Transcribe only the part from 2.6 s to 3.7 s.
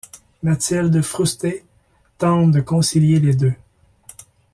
concilier les deux.